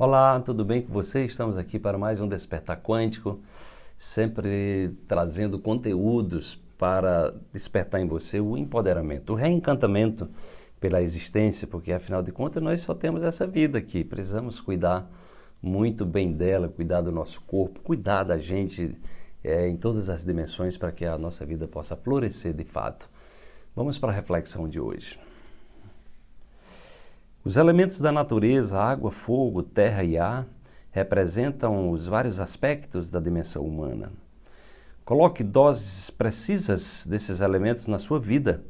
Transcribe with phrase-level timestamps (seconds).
[0.00, 1.26] Olá, tudo bem com você?
[1.26, 3.38] Estamos aqui para mais um Despertar Quântico,
[3.94, 10.26] sempre trazendo conteúdos para despertar em você o empoderamento, o reencantamento
[10.80, 15.06] pela existência, porque afinal de contas nós só temos essa vida aqui, precisamos cuidar
[15.60, 18.98] muito bem dela, cuidar do nosso corpo, cuidar da gente
[19.44, 23.06] é, em todas as dimensões para que a nossa vida possa florescer de fato.
[23.76, 25.18] Vamos para a reflexão de hoje.
[27.42, 30.46] Os elementos da natureza, água, fogo, terra e ar,
[30.90, 34.12] representam os vários aspectos da dimensão humana.
[35.06, 38.62] Coloque doses precisas desses elementos na sua vida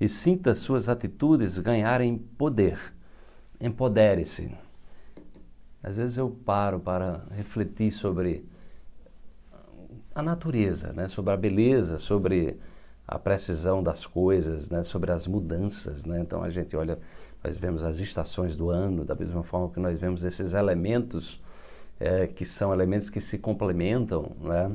[0.00, 2.78] e sinta suas atitudes ganharem poder.
[3.60, 4.56] Empodere-se.
[5.82, 8.48] Às vezes eu paro para refletir sobre
[10.14, 11.08] a natureza, né?
[11.08, 12.58] sobre a beleza, sobre
[13.06, 14.82] a precisão das coisas, né?
[14.82, 16.06] sobre as mudanças.
[16.06, 16.20] Né?
[16.20, 16.98] Então a gente olha,
[17.42, 21.40] nós vemos as estações do ano, da mesma forma que nós vemos esses elementos
[22.00, 24.70] é, que são elementos que se complementam, né?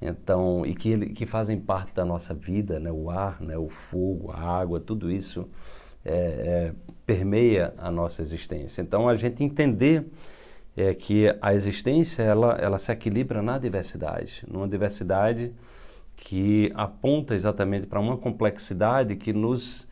[0.00, 2.92] Então, e que, que fazem parte da nossa vida, né?
[2.92, 3.56] o ar, né?
[3.56, 5.48] o fogo, a água, tudo isso
[6.04, 6.72] é, é,
[7.06, 8.82] permeia a nossa existência.
[8.82, 10.06] Então, a gente entender
[10.76, 15.50] é, que a existência ela, ela se equilibra na diversidade, numa diversidade
[16.16, 19.86] que aponta exatamente para uma complexidade que nos,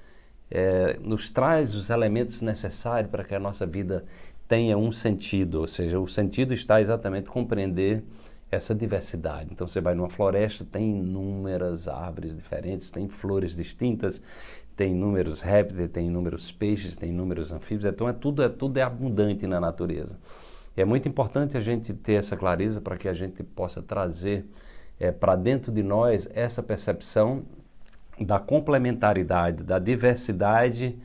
[0.51, 4.05] é, nos traz os elementos necessários para que a nossa vida
[4.49, 8.03] tenha um sentido, ou seja, o sentido está exatamente compreender
[8.51, 9.51] essa diversidade.
[9.53, 14.23] Então você vai numa floresta, tem inúmeras árvores diferentes, tem flores distintas,
[14.77, 18.83] tem inúmeros répteis, tem inúmeros peixes, tem inúmeros anfíbios, então é tudo é tudo é
[18.83, 20.19] abundante na natureza.
[20.77, 24.45] E é muito importante a gente ter essa clareza para que a gente possa trazer
[24.99, 27.45] é, para dentro de nós essa percepção
[28.21, 30.97] da complementaridade, da diversidade,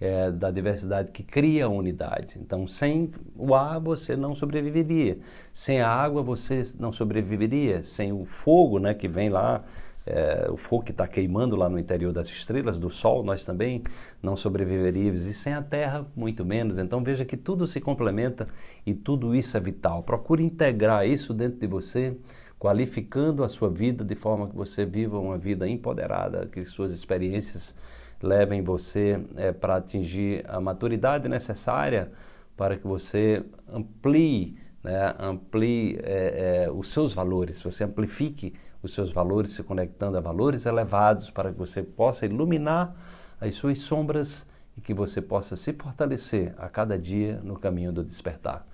[0.00, 2.38] é, da diversidade que cria a unidade.
[2.38, 5.18] Então, sem o ar você não sobreviveria,
[5.52, 9.62] sem a água você não sobreviveria, sem o fogo, né, que vem lá,
[10.06, 13.82] é, o fogo que está queimando lá no interior das estrelas, do Sol, nós também
[14.22, 16.78] não sobreviveríamos, e sem a Terra, muito menos.
[16.78, 18.46] Então, veja que tudo se complementa
[18.84, 20.04] e tudo isso é vital.
[20.04, 22.16] Procure integrar isso dentro de você
[22.58, 27.74] qualificando a sua vida de forma que você viva uma vida empoderada, que suas experiências
[28.22, 32.10] levem você é, para atingir a maturidade necessária
[32.56, 39.12] para que você amplie, né, amplie é, é, os seus valores, você amplifique os seus
[39.12, 42.94] valores se conectando a valores elevados para que você possa iluminar
[43.40, 44.46] as suas sombras
[44.76, 48.66] e que você possa se fortalecer a cada dia no caminho do despertar.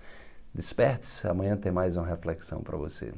[0.54, 3.12] Desperte-se, amanhã tem mais uma reflexão para você.